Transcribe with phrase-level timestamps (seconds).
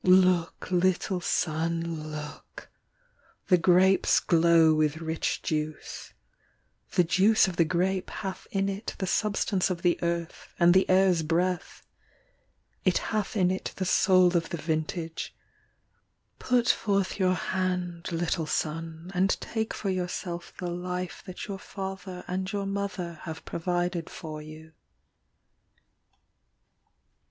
[0.03, 2.71] Look, little son, look:
[3.49, 6.11] The grapes glow with rich juice,
[6.93, 10.89] The juice of the grape hath in it The substance of the earth, And the
[10.89, 11.83] air s breath;
[12.83, 15.35] It hath in it the soul of the vintage.
[16.39, 22.23] Put forth your hand, little son, And take for yourself the life That your father
[22.27, 24.73] and your mother Have provided for you.